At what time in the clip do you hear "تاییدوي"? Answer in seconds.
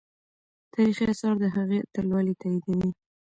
2.41-2.89